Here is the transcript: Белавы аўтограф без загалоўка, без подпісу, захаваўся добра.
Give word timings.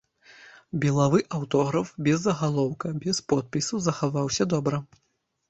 Белавы 0.85 1.19
аўтограф 1.39 1.91
без 2.07 2.17
загалоўка, 2.23 2.87
без 3.05 3.17
подпісу, 3.35 3.83
захаваўся 3.91 4.51
добра. 4.57 4.83